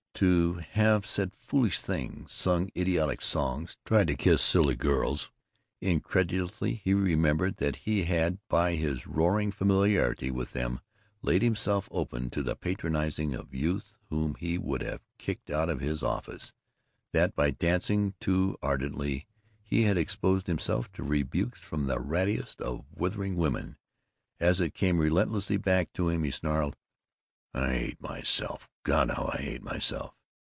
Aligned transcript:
To 0.15 0.61
have 0.73 1.07
said 1.07 1.33
foolish 1.35 1.79
things, 1.81 2.31
sung 2.31 2.69
idiotic 2.77 3.23
songs, 3.23 3.75
tried 3.87 4.05
to 4.05 4.15
kiss 4.15 4.39
silly 4.43 4.75
girls! 4.75 5.31
Incredulously 5.81 6.75
he 6.75 6.93
remembered 6.93 7.57
that 7.57 7.77
he 7.87 8.03
had 8.03 8.37
by 8.47 8.75
his 8.75 9.07
roaring 9.07 9.51
familiarity 9.51 10.29
with 10.29 10.53
them 10.53 10.79
laid 11.23 11.41
himself 11.41 11.87
open 11.89 12.29
to 12.31 12.43
the 12.43 12.55
patronizing 12.55 13.33
of 13.33 13.55
youths 13.55 13.95
whom 14.09 14.35
he 14.35 14.59
would 14.59 14.83
have 14.83 15.01
kicked 15.17 15.49
out 15.49 15.69
of 15.69 15.79
his 15.79 16.03
office; 16.03 16.53
that 17.13 17.33
by 17.35 17.49
dancing 17.49 18.13
too 18.19 18.59
ardently 18.61 19.25
he 19.63 19.83
had 19.83 19.97
exposed 19.97 20.45
himself 20.45 20.91
to 20.91 21.01
rebukes 21.01 21.61
from 21.61 21.87
the 21.87 21.97
rattiest 21.97 22.61
of 22.61 22.85
withering 22.93 23.37
women. 23.37 23.75
As 24.39 24.61
it 24.61 24.75
came 24.75 24.99
relentlessly 24.99 25.57
back 25.57 25.91
to 25.93 26.09
him 26.09 26.23
he 26.23 26.29
snarled, 26.29 26.75
"I 27.53 27.73
hate 27.73 28.01
myself! 28.01 28.69
God 28.83 29.09
how 29.09 29.29
I 29.33 29.41
hate 29.41 29.61
myself!" 29.61 30.15